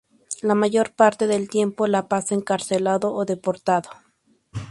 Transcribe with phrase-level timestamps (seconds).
[0.41, 3.87] La mayor parte del tiempo la pasó encarcelado o deportado.